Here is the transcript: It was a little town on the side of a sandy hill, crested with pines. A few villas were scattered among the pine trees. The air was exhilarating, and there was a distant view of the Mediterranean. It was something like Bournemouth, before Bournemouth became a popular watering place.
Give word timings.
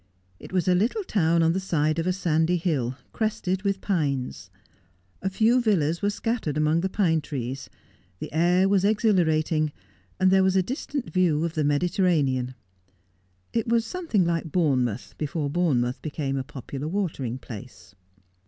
It 0.39 0.51
was 0.51 0.67
a 0.67 0.73
little 0.73 1.03
town 1.03 1.43
on 1.43 1.53
the 1.53 1.59
side 1.59 1.99
of 1.99 2.07
a 2.07 2.11
sandy 2.11 2.57
hill, 2.57 2.97
crested 3.13 3.61
with 3.61 3.81
pines. 3.81 4.49
A 5.21 5.29
few 5.29 5.61
villas 5.61 6.01
were 6.01 6.09
scattered 6.09 6.57
among 6.57 6.81
the 6.81 6.89
pine 6.89 7.21
trees. 7.21 7.69
The 8.17 8.33
air 8.33 8.67
was 8.67 8.83
exhilarating, 8.83 9.71
and 10.19 10.31
there 10.31 10.41
was 10.41 10.55
a 10.55 10.63
distant 10.63 11.11
view 11.13 11.45
of 11.45 11.53
the 11.53 11.63
Mediterranean. 11.63 12.55
It 13.53 13.67
was 13.67 13.85
something 13.85 14.25
like 14.25 14.51
Bournemouth, 14.51 15.13
before 15.19 15.51
Bournemouth 15.51 16.01
became 16.01 16.35
a 16.35 16.43
popular 16.43 16.87
watering 16.87 17.37
place. 17.37 17.93